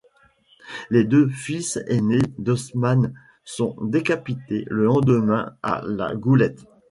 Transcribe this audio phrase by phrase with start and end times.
[0.89, 3.13] Les deux fils aînés d'Osman
[3.43, 6.65] sont décapités le lendemain à La Goulette.